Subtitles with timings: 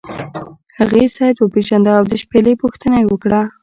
[0.79, 3.41] هغې سید وپیژنده او د شپیلۍ پوښتنه یې وکړه.